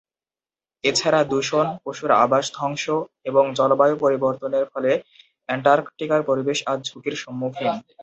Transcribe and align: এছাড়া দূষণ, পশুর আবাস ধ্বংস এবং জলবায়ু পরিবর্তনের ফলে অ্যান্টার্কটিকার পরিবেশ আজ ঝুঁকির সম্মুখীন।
এছাড়া 0.83 1.21
দূষণ, 1.23 1.67
পশুর 1.83 2.11
আবাস 2.23 2.45
ধ্বংস 2.53 2.83
এবং 3.25 3.43
জলবায়ু 3.59 3.95
পরিবর্তনের 3.97 4.65
ফলে 4.73 4.91
অ্যান্টার্কটিকার 5.49 6.21
পরিবেশ 6.29 6.57
আজ 6.71 6.79
ঝুঁকির 6.87 7.15
সম্মুখীন। 7.23 7.73